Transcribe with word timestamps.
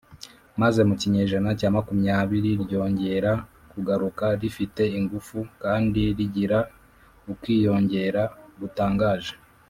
maze 0.61 0.79
mu 0.89 0.95
kinyejana 1.01 1.49
cya 1.59 1.69
makumyabiri 1.75 2.49
ryongera 2.63 3.31
kugaruka 3.71 4.25
rifite 4.41 4.83
ingufu 4.99 5.37
kandi 5.63 6.01
rigira 6.17 6.59
ukwiyongera 7.31 8.23
gutangaje. 8.61 9.33